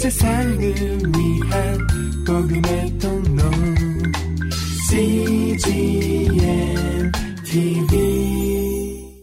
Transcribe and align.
세상을 0.00 0.58
위한 0.58 1.78
복음의 2.26 2.98
통로 2.98 3.42
CGM 4.88 6.32
TV 7.44 9.20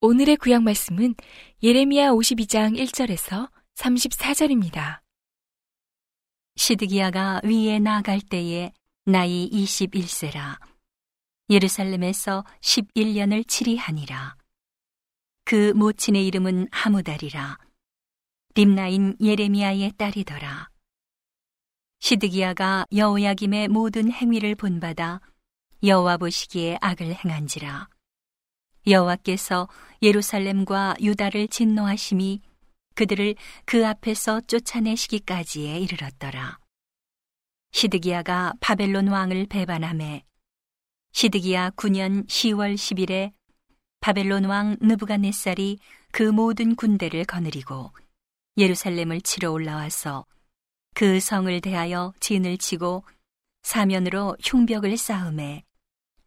오늘의 0.00 0.36
구약 0.38 0.64
말씀은 0.64 1.14
예레미야 1.62 2.10
52장 2.10 2.76
1절에서 2.76 3.52
34절입니다. 3.76 4.98
시드기야가 6.56 7.42
위에 7.44 7.78
나아갈 7.78 8.20
때에 8.20 8.72
나이 9.04 9.48
21세라. 9.48 10.58
예루살렘에서 11.50 12.44
11년을 12.60 13.46
치리하니라. 13.46 14.34
그 15.44 15.72
모친의 15.76 16.26
이름은 16.26 16.66
하무달이라. 16.72 17.58
림나인 18.56 19.16
예레미야의 19.20 19.94
딸이더라. 19.96 20.70
시드기야가 21.98 22.86
여호야김의 22.94 23.66
모든 23.66 24.12
행위를 24.12 24.54
본받아 24.54 25.20
여호와 25.82 26.18
보시기에 26.18 26.78
악을 26.80 27.16
행한지라. 27.16 27.88
여호와께서 28.86 29.68
예루살렘과 30.02 30.94
유다를 31.00 31.48
진노하심이 31.48 32.42
그들을 32.94 33.34
그 33.64 33.84
앞에서 33.84 34.40
쫓아내시기까지에 34.42 35.80
이르렀더라. 35.80 36.60
시드기야가 37.72 38.52
바벨론 38.60 39.08
왕을 39.08 39.46
배반함에 39.46 40.22
시드기야 41.10 41.70
9년 41.70 42.28
10월 42.28 42.76
10일에 42.76 43.32
바벨론 43.98 44.44
왕 44.44 44.76
느부갓네살이 44.80 45.80
그 46.12 46.22
모든 46.22 46.76
군대를 46.76 47.24
거느리고 47.24 47.90
예루살렘을 48.56 49.20
치러 49.20 49.50
올라와서 49.50 50.26
그 50.94 51.20
성을 51.20 51.60
대하여 51.60 52.12
진을 52.20 52.58
치고 52.58 53.04
사면으로 53.62 54.36
흉벽을 54.42 54.96
쌓음에 54.96 55.64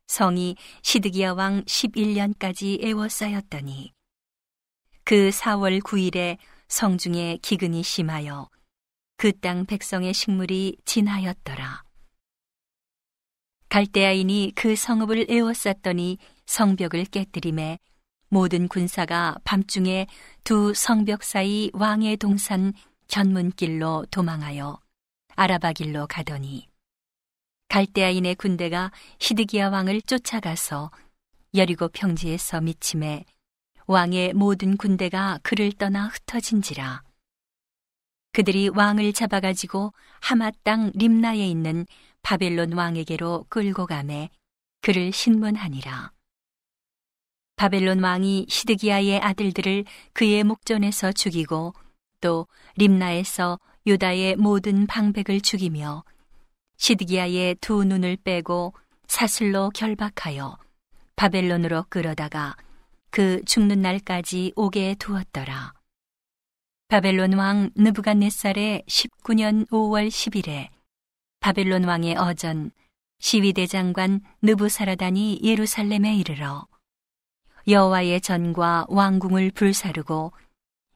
성이 0.07 0.55
시드기야 0.81 1.33
왕 1.33 1.63
11년까지 1.63 2.83
애워싸였더니 2.83 3.93
그 5.03 5.29
4월 5.29 5.81
9일에 5.81 6.37
성중에 6.67 7.37
기근이 7.41 7.83
심하여 7.83 8.49
그 9.17 9.31
땅 9.31 9.65
백성의 9.65 10.13
식물이 10.13 10.77
진하였더라. 10.85 11.83
갈대아인이 13.69 14.53
그 14.55 14.75
성읍을 14.75 15.25
에워쌌더니 15.29 16.19
성벽을 16.45 17.05
깨뜨림에 17.05 17.79
모든 18.29 18.67
군사가 18.67 19.37
밤중에 19.43 20.07
두 20.43 20.73
성벽 20.73 21.23
사이 21.23 21.69
왕의 21.73 22.17
동산 22.17 22.73
견문길로 23.07 24.05
도망하여 24.11 24.79
아라바 25.35 25.73
길로 25.73 26.07
가더니 26.07 26.67
갈대아인의 27.69 28.35
군대가 28.35 28.91
히드기야 29.19 29.69
왕을 29.69 30.01
쫓아가서 30.01 30.91
여리고 31.55 31.87
평지에서 31.89 32.61
미침에 32.61 33.25
왕의 33.87 34.33
모든 34.33 34.77
군대가 34.77 35.39
그를 35.43 35.71
떠나 35.71 36.07
흩어진지라 36.07 37.03
그들이 38.33 38.69
왕을 38.69 39.13
잡아가지고 39.13 39.93
하마 40.21 40.51
땅 40.63 40.91
림나에 40.93 41.47
있는 41.47 41.85
바벨론 42.21 42.73
왕에게로 42.73 43.45
끌고 43.49 43.85
가매 43.87 44.29
그를 44.81 45.11
신문하니라. 45.11 46.11
바벨론 47.57 48.03
왕이 48.03 48.45
시드기야의 48.47 49.19
아들들을 49.19 49.83
그의 50.13 50.43
목전에서 50.43 51.11
죽이고 51.11 51.73
또 52.21 52.47
림나에서 52.75 53.59
유다의 53.87 54.35
모든 54.35 54.85
방백을 54.85 55.41
죽이며 55.41 56.03
시드기야의 56.77 57.55
두 57.55 57.83
눈을 57.83 58.17
빼고 58.17 58.75
사슬로 59.07 59.71
결박하여 59.71 60.59
바벨론으로 61.15 61.85
끌어다가 61.89 62.55
그 63.09 63.41
죽는 63.45 63.81
날까지 63.81 64.53
오게 64.55 64.95
두었더라. 64.99 65.73
바벨론 66.89 67.33
왕 67.33 67.71
느부갓네살의 67.75 68.83
19년 68.87 69.67
5월 69.69 70.09
10일에 70.09 70.67
바벨론 71.39 71.85
왕의 71.85 72.17
어전 72.17 72.69
시위대 73.17 73.65
장관 73.65 74.21
느부사라단이 74.43 75.39
예루살렘에 75.43 76.15
이르러 76.15 76.67
여호와의 77.67 78.21
전과 78.21 78.85
왕궁을 78.87 79.51
불사르고 79.51 80.31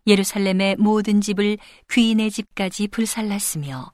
예루살렘의 0.07 0.77
모든 0.77 1.19
집을 1.19 1.57
귀인의 1.91 2.31
집까지 2.31 2.87
불살랐으며 2.87 3.91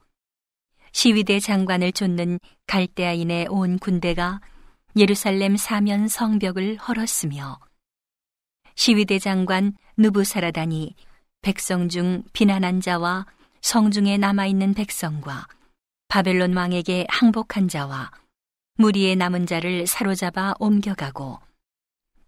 시위대 0.92 1.40
장관을 1.40 1.92
쫓는 1.92 2.38
갈대아인의 2.66 3.48
온 3.50 3.78
군대가 3.78 4.40
예루살렘 4.96 5.56
사면 5.56 6.08
성벽을 6.08 6.76
헐었으며 6.76 7.58
시위대 8.74 9.18
장관 9.18 9.72
누부사라단이 9.96 10.94
백성 11.42 11.88
중 11.88 12.22
비난한 12.32 12.80
자와 12.80 13.26
성중에 13.60 14.18
남아있는 14.18 14.74
백성과 14.74 15.46
바벨론 16.06 16.56
왕에게 16.56 17.06
항복한 17.08 17.68
자와 17.68 18.12
무리에 18.76 19.16
남은 19.16 19.46
자를 19.46 19.86
사로잡아 19.86 20.54
옮겨가고 20.60 21.47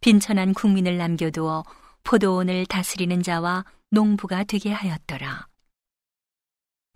빈천한 0.00 0.55
국민을 0.55 0.97
남겨두어 0.97 1.65
포도원을 2.05 2.66
다스리는 2.66 3.22
자와 3.22 3.65
농부가 3.91 4.44
되게 4.44 4.72
하였더라. 4.72 5.47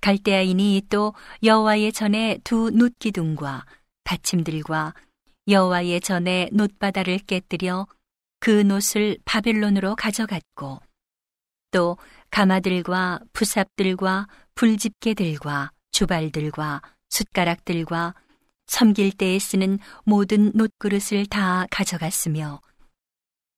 갈대아인이 0.00 0.82
또 0.90 1.14
여호와의 1.42 1.92
전에 1.92 2.38
두 2.44 2.70
놋기둥과 2.70 3.64
받침들과 4.04 4.94
여호와의 5.48 6.00
전에 6.00 6.50
놋바다를 6.52 7.18
깨뜨려 7.20 7.86
그 8.40 8.50
놋을 8.50 9.18
바벨론으로 9.24 9.96
가져갔고 9.96 10.80
또 11.70 11.96
가마들과 12.30 13.20
부삽들과 13.32 14.28
불집게들과 14.54 15.72
주발들과 15.92 16.82
숟가락들과 17.08 18.14
섬길 18.66 19.12
때에 19.12 19.38
쓰는 19.38 19.78
모든 20.04 20.52
놋그릇을 20.54 21.26
다 21.26 21.66
가져갔으며 21.70 22.60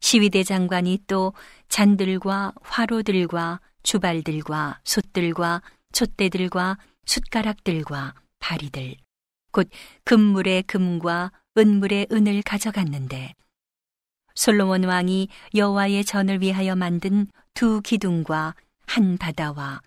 시위대 0.01 0.43
장관이 0.45 1.01
또 1.07 1.33
잔들과 1.69 2.53
화로들과 2.63 3.61
주발들과 3.83 4.81
솥들과 4.85 5.63
촛대들과 5.93 6.79
숟가락들과 7.05 8.15
바리들 8.39 8.97
곧 9.53 9.69
금물의 10.05 10.65
금과 10.65 11.33
은물의 11.57 12.09
은을 12.13 12.43
가져갔는데 12.43 13.35
솔로몬 14.35 14.85
왕이 14.85 15.29
여호와의 15.55 16.05
전을 16.05 16.43
위하여 16.43 16.77
만든 16.77 17.27
두 17.55 17.81
기둥과 17.81 18.55
한 18.87 19.17
바다와 19.17 19.81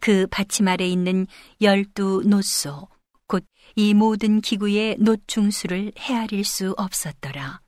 그 0.00 0.26
받침 0.30 0.68
아래 0.68 0.86
있는 0.86 1.26
열두 1.60 2.24
노소 2.26 2.88
곧 3.26 3.46
이 3.76 3.92
모든 3.92 4.40
기구의 4.40 4.98
노 5.00 5.16
중수를 5.26 5.92
헤아릴 5.98 6.44
수 6.44 6.74
없었더라. 6.76 7.60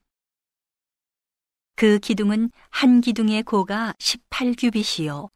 그 1.77 1.99
기둥은 1.99 2.51
한 2.71 3.03
기둥의 3.03 3.43
고가 3.43 3.95
18규빗이요. 3.99 5.29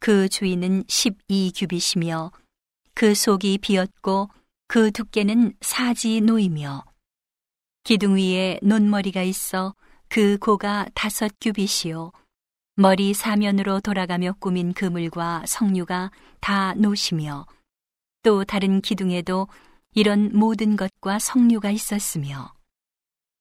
그 0.00 0.26
주인은 0.26 0.84
12규빗이며 0.84 2.32
그 2.94 3.14
속이 3.14 3.58
비었고 3.58 4.30
그 4.68 4.90
두께는 4.90 5.52
사지 5.60 6.22
놓이며 6.22 6.82
기둥 7.84 8.16
위에 8.16 8.58
논머리가 8.62 9.22
있어 9.22 9.74
그 10.08 10.38
고가 10.38 10.86
다섯 10.94 11.30
규빗이요. 11.42 12.10
머리 12.76 13.12
사면으로 13.12 13.80
돌아가며 13.80 14.32
꾸민 14.40 14.72
그물과 14.72 15.44
석류가 15.46 16.10
다 16.40 16.72
노시며 16.74 17.46
또 18.22 18.44
다른 18.44 18.80
기둥에도 18.80 19.46
이런 19.94 20.30
모든 20.32 20.76
것과 20.76 21.18
석류가 21.18 21.70
있었으며 21.70 22.55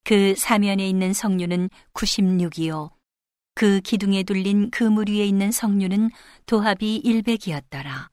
그 0.05 0.35
사면에 0.37 0.87
있는 0.87 1.13
석류는 1.13 1.69
96이요. 1.95 2.91
그 3.55 3.81
기둥에 3.81 4.21
둘린 4.21 4.69
그물 4.69 5.09
위에 5.09 5.25
있는 5.25 5.51
석류는 5.51 6.11
도합이 6.45 7.01
100이었더라. 7.03 8.09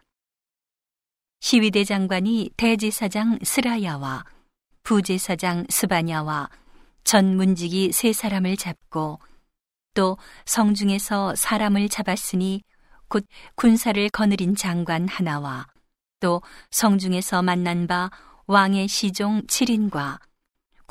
시위대 1.41 1.85
장관이 1.85 2.51
대제사장 2.57 3.41
스라야와 3.43 4.25
부제사장 4.85 5.67
스바냐와 5.69 6.49
전 7.05 7.37
문직이 7.37 7.93
세 7.93 8.15
사람을 8.15 8.57
잡고 8.57 9.19
또 9.93 10.17
성중에서 10.47 11.35
사람을 11.35 11.91
잡았으니 11.91 12.63
곧 13.09 13.27
군사를 13.55 14.09
거느린 14.09 14.57
장관 14.57 15.09
하나와 15.09 15.67
또 16.21 16.41
성중에서 16.71 17.43
만난 17.43 17.87
바 17.87 18.11
왕의 18.47 18.89
시종 18.89 19.43
7인과 19.43 20.21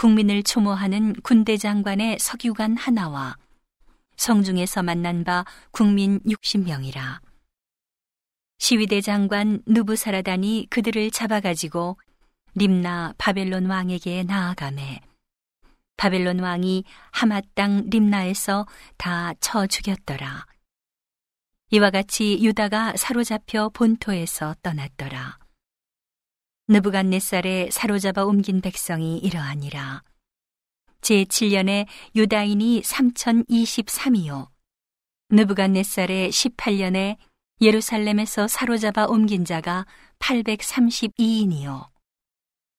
국민을 0.02 0.42
추모하는 0.42 1.14
군대 1.22 1.58
장관의 1.58 2.18
석유관 2.18 2.76
하나와 2.76 3.38
성중에서 4.18 4.82
만난 4.82 5.24
바 5.24 5.46
국민 5.70 6.20
60명이라. 6.22 7.20
시위대 8.58 9.02
장관 9.02 9.62
누부사라단이 9.68 10.66
그들을 10.72 11.12
잡아가지고 11.12 11.98
림나 12.56 13.14
바벨론 13.20 13.68
왕에게 13.68 14.24
나아가매 14.24 15.02
바벨론 15.98 16.40
왕이 16.40 16.84
하맛 17.12 17.46
땅 17.54 17.88
림나에서 17.92 18.66
다 18.98 19.36
쳐 19.40 19.68
죽였더라. 19.68 20.48
이와 21.70 21.92
같이 21.92 22.40
유다가 22.42 22.98
사로잡혀 22.98 23.70
본토에서 23.70 24.56
떠났더라. 24.64 25.41
느부갓네살에 26.72 27.68
사로잡아 27.70 28.24
옮긴 28.24 28.62
백성이 28.62 29.18
이러하니라. 29.18 30.04
제7년에 31.02 31.86
유다인이 32.16 32.82
3023이요. 32.84 34.48
느부갓네살의 35.32 36.30
18년에 36.30 37.18
예루살렘에서 37.60 38.48
사로잡아 38.48 39.08
옮긴 39.08 39.44
자가 39.44 39.86
832인이요. 40.20 41.90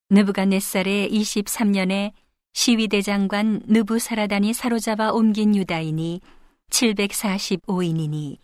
느부갓네살의 0.09 1.11
23년에 1.11 2.12
시위대장관 2.55 3.61
느부사라단이 3.67 4.55
사로잡아 4.55 5.12
옮긴 5.12 5.55
유다인이 5.55 6.23
745인이니 6.71 8.38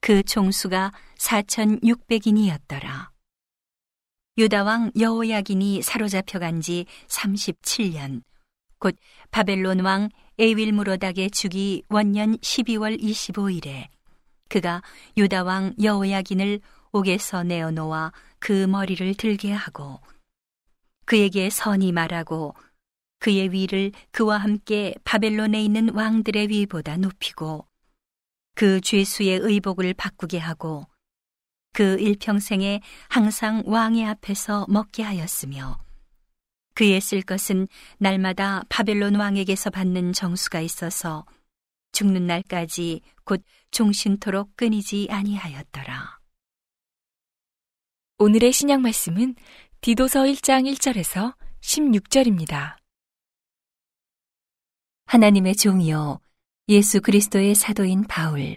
그 0.00 0.22
총수가 0.22 0.92
4,600인이었더라. 1.18 3.15
유다왕 4.38 4.92
여호야긴이 4.98 5.80
사로잡혀 5.80 6.38
간 6.38 6.60
지 6.60 6.84
37년, 7.08 8.22
곧 8.78 8.94
바벨론 9.30 9.80
왕 9.80 10.10
에윌무로닥의 10.38 11.30
주기 11.30 11.82
원년 11.88 12.36
12월 12.36 13.00
25일에 13.00 13.86
그가 14.50 14.82
유다왕 15.16 15.76
여호야긴을 15.82 16.60
옥에서 16.92 17.44
내어놓아 17.44 18.12
그 18.38 18.66
머리를 18.66 19.14
들게 19.14 19.52
하고 19.52 20.00
그에게 21.06 21.48
선이 21.48 21.92
말하고 21.92 22.54
그의 23.20 23.52
위를 23.52 23.92
그와 24.10 24.36
함께 24.36 24.94
바벨론에 25.04 25.62
있는 25.64 25.88
왕들의 25.94 26.48
위보다 26.48 26.98
높이고 26.98 27.66
그 28.54 28.82
죄수의 28.82 29.38
의복을 29.38 29.94
바꾸게 29.94 30.38
하고 30.38 30.86
그 31.76 32.00
일평생에 32.00 32.80
항상 33.10 33.62
왕의 33.66 34.06
앞에서 34.06 34.64
먹게 34.66 35.02
하였으며 35.02 35.76
그의 36.72 37.02
쓸 37.02 37.20
것은 37.20 37.68
날마다 37.98 38.62
바벨론 38.70 39.16
왕에게서 39.16 39.68
받는 39.68 40.14
정수가 40.14 40.62
있어서 40.62 41.26
죽는 41.92 42.26
날까지 42.26 43.02
곧 43.24 43.42
종신토록 43.72 44.56
끊이지 44.56 45.08
아니하였더라. 45.10 46.18
오늘의 48.20 48.52
신약 48.52 48.80
말씀은 48.80 49.34
디도서 49.82 50.22
1장 50.22 50.72
1절에서 50.72 51.36
16절입니다. 51.60 52.76
하나님의 55.04 55.56
종이요 55.56 56.20
예수 56.70 57.02
그리스도의 57.02 57.54
사도인 57.54 58.04
바울 58.08 58.56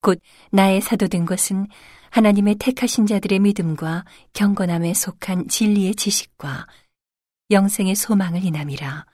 곧 0.00 0.20
나의 0.50 0.80
사도 0.80 1.08
된 1.08 1.26
것은 1.26 1.66
하나님의 2.10 2.56
택하신 2.56 3.06
자들의 3.06 3.38
믿음과 3.40 4.04
경건함에 4.32 4.94
속한 4.94 5.48
진리의 5.48 5.94
지식과 5.94 6.66
영생의 7.50 7.94
소망을 7.94 8.44
인함이라. 8.44 9.06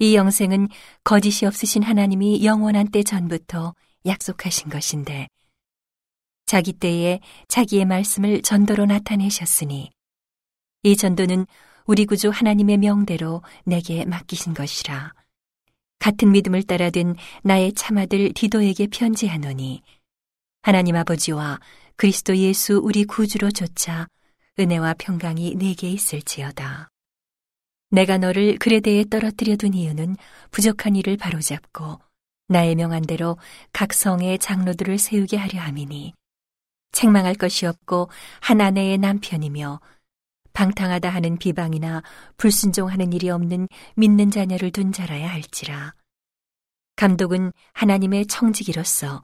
이 0.00 0.14
영생은 0.14 0.68
거짓이 1.04 1.46
없으신 1.46 1.82
하나님이 1.82 2.44
영원한 2.44 2.90
때 2.90 3.02
전부터 3.02 3.74
약속하신 4.06 4.70
것인데 4.70 5.28
자기 6.46 6.72
때에 6.72 7.20
자기의 7.48 7.84
말씀을 7.84 8.42
전도로 8.42 8.86
나타내셨으니 8.86 9.90
이 10.82 10.96
전도는 10.96 11.46
우리 11.86 12.06
구주 12.06 12.30
하나님의 12.30 12.78
명대로 12.78 13.42
내게 13.64 14.04
맡기신 14.04 14.54
것이라. 14.54 15.12
같은 16.00 16.32
믿음을 16.32 16.64
따라 16.64 16.90
된 16.90 17.14
나의 17.44 17.74
참아들 17.74 18.32
디도에게 18.34 18.88
편지하노니 18.88 19.82
하나님 20.62 20.96
아버지와 20.96 21.60
그리스도 21.96 22.36
예수 22.36 22.80
우리 22.82 23.04
구주로 23.04 23.50
조차 23.50 24.08
은혜와 24.58 24.94
평강이 24.98 25.54
내게 25.54 25.88
있을지어다. 25.90 26.88
내가 27.90 28.18
너를 28.18 28.58
그레대에 28.58 29.04
떨어뜨려 29.10 29.56
둔 29.56 29.74
이유는 29.74 30.16
부족한 30.50 30.96
일을 30.96 31.16
바로잡고 31.16 32.00
나의 32.48 32.74
명한 32.74 33.02
대로 33.02 33.36
각 33.72 33.92
성의 33.92 34.38
장로들을 34.38 34.98
세우게 34.98 35.36
하려 35.36 35.60
함이니 35.60 36.14
책망할 36.92 37.34
것이 37.34 37.66
없고 37.66 38.08
한 38.40 38.60
아내의 38.60 38.98
남편이며 38.98 39.80
방탕하다 40.52 41.08
하는 41.08 41.36
비방이나 41.38 42.02
불순종하는 42.36 43.12
일이 43.12 43.30
없는 43.30 43.68
믿는 43.96 44.30
자녀를 44.30 44.70
둔 44.70 44.92
자라야 44.92 45.30
할지라. 45.30 45.94
감독은 46.96 47.52
하나님의 47.72 48.26
청지기로서 48.26 49.22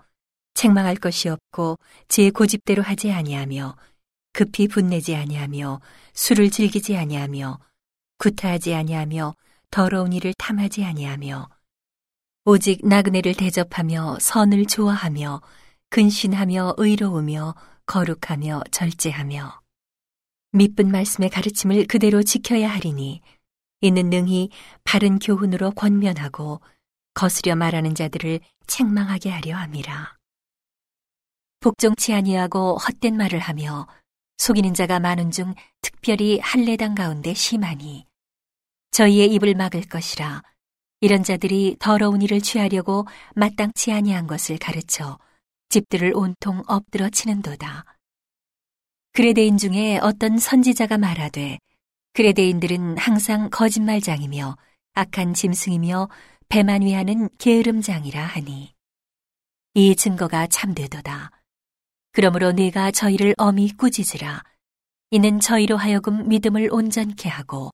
책망할 0.55 0.97
것이 0.97 1.29
없고 1.29 1.79
제 2.09 2.31
고집대로 2.31 2.83
하지 2.83 3.13
아니하며 3.13 3.77
급히 4.33 4.69
분내지 4.69 5.15
아니하며 5.15 5.81
술을 6.15 6.51
즐기지 6.51 6.97
아니하며 6.97 7.59
구타하지 8.19 8.75
아니하며 8.75 9.35
더러운 9.71 10.13
일을 10.13 10.33
탐하지 10.39 10.85
아니하며 10.85 11.49
오직 12.47 12.87
나그네를 12.87 13.35
대접하며 13.35 14.19
선을 14.21 14.67
좋아하며 14.67 15.43
근신하며 15.91 16.75
의로우며 16.79 17.55
거룩하며 17.87 18.63
절제하며 18.71 19.66
미쁜 20.53 20.91
말씀의 20.91 21.31
가르침을 21.31 21.87
그대로 21.87 22.23
지켜야 22.23 22.71
하리니 22.71 23.21
이는 23.81 24.11
능히 24.11 24.51
바른 24.85 25.19
교훈으로 25.19 25.73
권면하고 25.73 26.61
거스려 27.15 27.57
말하는 27.57 27.95
자들을 27.95 28.41
책망하게 28.67 29.31
하려 29.31 29.57
함이라. 29.57 30.17
복종치 31.61 32.13
아니하고 32.13 32.77
헛된 32.77 33.17
말을 33.17 33.39
하며 33.39 33.87
속이는 34.39 34.75
자가 34.75 35.01
많은 35.01 35.31
중 35.31 35.55
특별히 35.81 36.39
할례당 36.41 36.95
가운데 36.95 37.35
심하니 37.35 38.07
저희의 38.91 39.33
입을 39.35 39.55
막을 39.55 39.89
것이라 39.89 40.43
이런 41.01 41.23
자들이 41.23 41.77
더러운 41.79 42.23
일을 42.23 42.41
취하려고 42.41 43.07
마땅치 43.35 43.93
아니한 43.93 44.27
것을 44.27 44.59
가르쳐 44.59 45.19
집들을 45.69 46.13
온통 46.15 46.63
엎드러 46.67 47.09
치는도다. 47.11 47.96
그레데인 49.17 49.57
중에 49.57 49.99
어떤 50.03 50.37
선지자가 50.37 50.99
말하되 50.99 51.59
그레데인들은 52.13 52.99
항상 52.99 53.49
거짓말장이며 53.49 54.59
악한 54.93 55.33
짐승이며 55.33 56.11
배만 56.51 56.83
위하는 56.83 57.31
게으름장이라 57.39 58.23
하니 58.23 58.75
이 59.73 59.97
증거가 59.97 60.47
참되도다. 60.47 61.31
그러므로 62.13 62.53
네가 62.53 62.91
저희를 62.91 63.33
엄히 63.39 63.75
꾸짖으라. 63.75 64.43
이는 65.13 65.41
저희로 65.41 65.79
하여금 65.79 66.29
믿음을 66.29 66.69
온전케 66.71 67.31
하고 67.31 67.71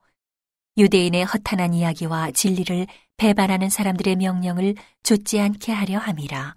유대인의 0.77 1.25
허탄한 1.25 1.75
이야기와 1.75 2.31
진리를 2.31 2.87
배반하는 3.17 3.69
사람들의 3.69 4.15
명령을 4.15 4.77
좇지 5.03 5.41
않게 5.41 5.73
하려 5.73 5.99
함이라. 5.99 6.55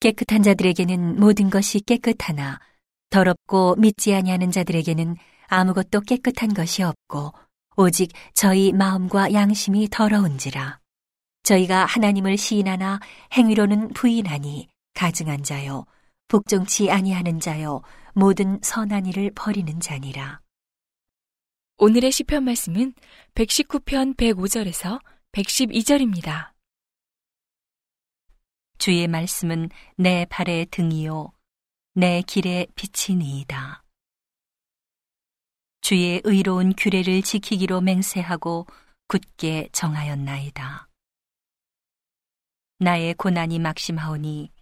깨끗한 0.00 0.42
자들에게는 0.42 1.20
모든 1.20 1.50
것이 1.50 1.78
깨끗하나 1.78 2.58
더럽고 3.10 3.76
믿지 3.76 4.14
아니하는 4.14 4.50
자들에게는 4.50 5.16
아무것도 5.48 6.00
깨끗한 6.00 6.54
것이 6.54 6.82
없고 6.82 7.32
오직 7.76 8.12
저희 8.34 8.72
마음과 8.72 9.32
양심이 9.32 9.88
더러운지라. 9.90 10.80
저희가 11.42 11.84
하나님을 11.84 12.36
시인하나 12.36 12.98
행위로는 13.32 13.90
부인하니 13.90 14.68
가증한 14.94 15.44
자요 15.44 15.86
복종치 16.28 16.90
아니하는 16.90 17.38
자요 17.38 17.82
모든 18.14 18.58
선한 18.62 19.06
일을 19.06 19.30
버리는 19.34 19.78
자니라. 19.78 20.40
오늘의 21.78 22.10
시편 22.10 22.42
말씀은 22.44 22.94
119편 23.34 24.16
105절에서 24.16 25.00
112절입니다. 25.32 26.52
주의 28.78 29.06
말씀은 29.06 29.68
내 29.96 30.26
발의 30.30 30.66
등이요 30.70 31.35
내 31.98 32.20
길에 32.20 32.66
비치니이다. 32.74 33.82
주의 35.80 36.20
의로운 36.24 36.74
규례를 36.76 37.22
지키기로 37.22 37.80
맹세하고 37.80 38.66
굳게 39.08 39.70
정하였나이다. 39.72 40.90
나의 42.80 43.14
고난이 43.14 43.60
막심하오니 43.60 44.52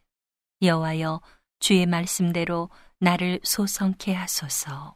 여호와여 0.63 1.21
주의 1.59 1.87
말씀대로 1.87 2.71
나를 3.01 3.41
소성케 3.43 4.15
하소서. 4.15 4.95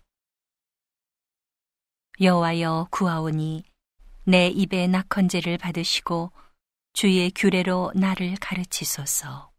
여호와여 2.20 2.86
구하오니 2.92 3.64
내 4.26 4.46
입에 4.46 4.86
낙헌제를 4.86 5.58
받으시고 5.58 6.30
주의 6.92 7.32
규례로 7.32 7.94
나를 7.96 8.36
가르치소서. 8.36 9.57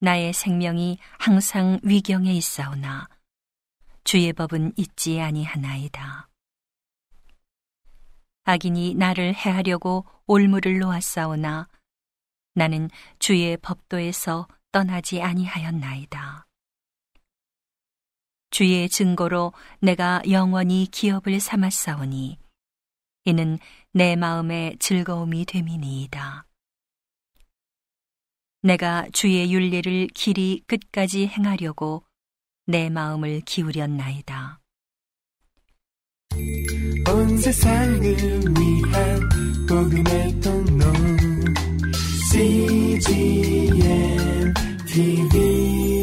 나의 0.00 0.32
생명이 0.32 0.98
항상 1.18 1.80
위경에 1.82 2.32
있사오나 2.32 3.08
주의 4.04 4.32
법은 4.32 4.72
잊지 4.76 5.20
아니하나이다. 5.20 6.28
악인이 8.44 8.94
나를 8.94 9.34
해하려고 9.34 10.06
올무를 10.26 10.78
놓았사오나 10.78 11.68
나는 12.54 12.88
주의 13.18 13.56
법도에서 13.58 14.48
떠나지 14.72 15.20
아니하였나이다. 15.20 16.46
주의 18.50 18.88
증거로 18.88 19.52
내가 19.80 20.22
영원히 20.30 20.86
기업을 20.90 21.40
삼았사오니 21.40 22.38
이는 23.24 23.58
내 23.92 24.16
마음의 24.16 24.78
즐거움이 24.78 25.44
됨이니이다. 25.44 26.47
내가 28.62 29.06
주의 29.12 29.52
윤례를 29.52 30.08
길이 30.14 30.62
끝까지 30.66 31.26
행하려고 31.26 32.04
내 32.66 32.90
마음을 32.90 33.40
기울였나이다. 33.42 34.60
온 37.08 37.38
세상을 37.38 38.00
위한 38.02 39.28
복음의 39.68 40.40
통로 40.40 40.84
CGM 42.30 43.74
TV 44.86 45.97